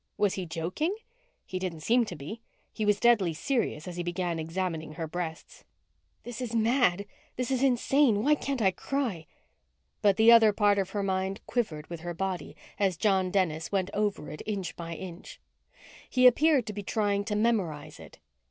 [0.17, 0.95] Was he joking?
[1.45, 2.41] He didn't seem to be.
[2.73, 5.63] He was deadly serious as he began examining her breasts.
[6.23, 7.05] This is mad.
[7.35, 8.23] This is insane.
[8.23, 9.27] Why can't I cry?
[10.01, 13.91] But the other part of her mind quivered with her body as John Dennis went
[13.93, 15.39] over it, inch by inch.
[16.09, 18.17] He appeared to be trying to memorize it.